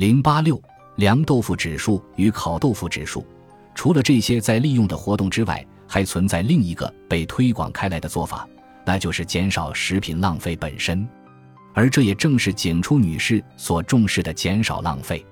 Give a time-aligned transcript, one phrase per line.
[0.00, 0.58] 零八六
[0.96, 3.22] 凉豆腐指数与烤豆腐指数。
[3.74, 8.48] 除了这些在利用的活动之外，还存在另一个被推广开来的做法，
[8.86, 11.06] 那就是减少食品浪费本身。
[11.74, 15.22] 而这也正是景初女士所重视的减少浪费。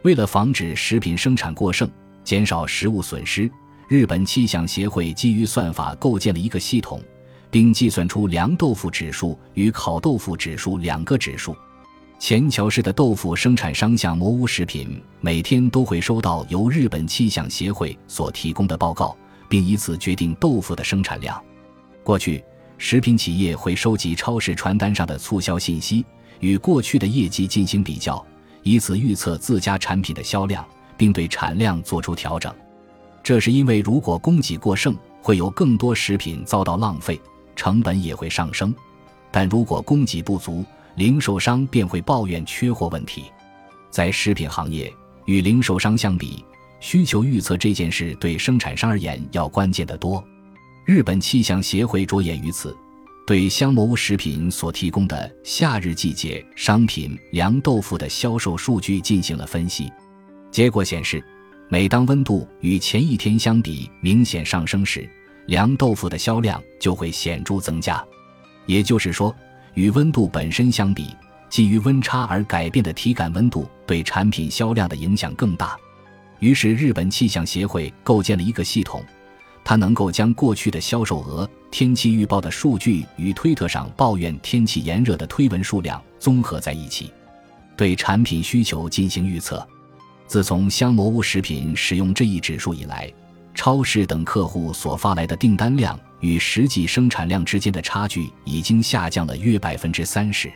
[0.00, 1.86] 为了防止食品生产过剩，
[2.24, 3.50] 减少食物损失，
[3.86, 7.02] 日本气象协会基于算法构建了一个系统，
[7.50, 11.54] 并计算出凉豆腐指数与烤豆腐指数两个指数。
[12.18, 19.14] 前桥市的豆腐生产商向魔屋食品每天都会收到由日本气象协会所提供的报告，
[19.48, 21.40] 并以此决定豆腐的生产量。
[22.02, 22.42] 过去，
[22.78, 26.04] 食品企业会收集超市传单上的促销信息，
[26.40, 28.24] 与过去的业绩进行比较，
[28.62, 32.52] 以此预测自家产品的销量，并对产量做出调整。
[33.22, 37.20] 这是因为，如果供给过剩，会有更多食品遭到浪费，
[37.54, 38.72] 成本也会上升；
[39.30, 40.64] 但如果供给不足，
[40.96, 43.24] 零售商便会抱怨缺货问题。
[43.90, 44.92] 在食品行业，
[45.26, 46.44] 与零售商相比，
[46.80, 50.22] 需求预测这件事对生产商而言要关键得多。
[50.84, 52.76] 日本气象协会着眼于此，
[53.26, 59.92] 对香茅屋食品所提供的夏日季节商品凉豆腐的销售数据进行了分析。
[60.50, 61.22] 结果显示，
[61.68, 65.08] 每当温度与前一天相比明显上升时，
[65.46, 68.02] 凉豆腐的销量就会显著增加。
[68.64, 69.34] 也就是说，
[69.76, 71.14] 与温度本身相比，
[71.50, 75.76] 基于温差而改变的体感温度对产品销量的影响更大。
[76.38, 79.04] 于是，日本气象协会构建了一个系统，
[79.62, 87.12] 它能够将过去的销售额、天气预报的数据与推特上抱怨天气炎热的推文数量综合在一起，
[87.76, 89.66] 对产品需求进行预测。
[90.26, 93.12] 自从香茅屋食品使用这一指数以来，
[93.56, 95.98] 超市等客户所发来的订单量。
[96.20, 100.50] 与实际生产量之间的差距已经下降了约百分之三十。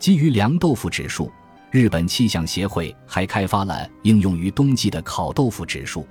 [0.00, 1.30] 基于凉豆腐指数，
[1.70, 6.06] 日本气象协会还开发了应用于冬季的烤豆腐指数。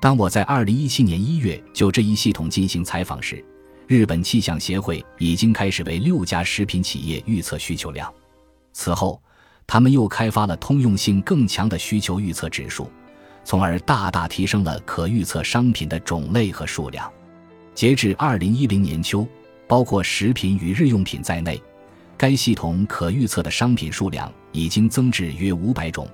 [0.00, 3.44] 当我在二零一七年一月就这一系统进行采访时，
[3.88, 8.10] 日本气象协会已经开始为六家食品企业预测需求量。
[8.72, 9.20] 此后，
[9.66, 12.88] 他们又开发了通用性更强的需求预测指数，
[13.50, 17.12] 从而大大提升了可预测商品的种类和数量。
[17.74, 19.26] 截至二零一零年秋，
[19.66, 21.60] 包括食品与日用品在内，
[22.16, 26.08] 该系统可预测的商品数量已经增至约五百种，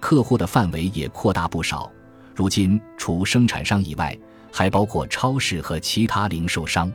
[0.00, 1.90] 客户的范围也扩大不少。
[2.34, 4.14] 如今，除生产商以外，
[4.52, 6.92] 还包括超市和其他零售商。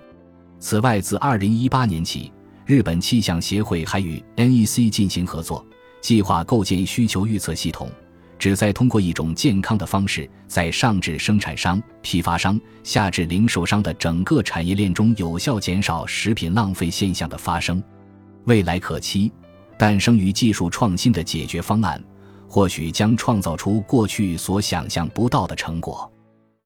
[0.60, 2.32] 此外，自二零一八年起，
[2.68, 5.66] 日本气象协会还与 NEC 进行合作，
[6.02, 7.90] 计划构建需求预测系统。
[8.40, 17.82] 旨在通过一种健康的方式，在上至生产商、批发商、下至零售商的整个产业链中，有效减少食品浪费现象的发生。
[18.46, 19.32] 未来可期，
[19.78, 22.02] 诞生于技术创新的解决方案，
[22.48, 26.12] 或许将创造出过去所想象不到的成果。